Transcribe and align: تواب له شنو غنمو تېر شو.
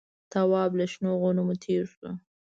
تواب 0.31 0.71
له 0.79 0.85
شنو 0.91 1.11
غنمو 1.21 1.55
تېر 1.63 1.83
شو. 1.95 2.09